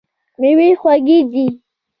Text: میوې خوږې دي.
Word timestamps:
میوې 0.39 0.69
خوږې 0.79 1.19
دي. 1.31 1.47